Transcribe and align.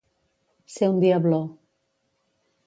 Ser 0.75 0.89
un 0.93 0.97
diabló. 1.03 1.43